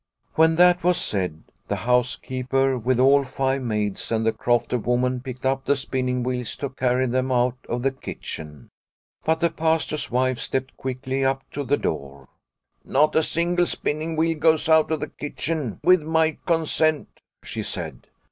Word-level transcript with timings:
When 0.33 0.55
that 0.55 0.83
was 0.83 0.97
said, 0.97 1.43
the 1.67 1.75
housekeeper 1.75 2.75
with 2.75 2.99
all 2.99 3.23
five 3.23 3.61
maids 3.61 4.11
and 4.11 4.25
the 4.25 4.33
crofter 4.33 4.79
woman 4.79 5.19
picked 5.21 5.45
up 5.45 5.65
the 5.65 5.75
spinning 5.75 6.23
wheels 6.23 6.55
to 6.55 6.69
carry 6.71 7.05
them 7.05 7.31
out 7.31 7.59
of 7.69 7.83
the 7.83 7.91
kitchen. 7.91 8.69
But 9.23 9.41
the 9.41 9.51
Pastor's 9.51 10.09
wife 10.09 10.39
stepped 10.39 10.75
quickly 10.75 11.23
up 11.23 11.43
to 11.51 11.63
the 11.63 11.77
door." 11.77 12.29
Not 12.83 13.15
a 13.15 13.21
single 13.21 13.67
spinning 13.67 14.15
wheel 14.15 14.39
goes 14.39 14.67
out 14.67 14.89
of 14.89 15.01
the 15.01 15.07
kitchen 15.09 15.79
with 15.83 16.01
my 16.01 16.39
consent," 16.47 17.19
she 17.43 17.61
said. 17.61 18.07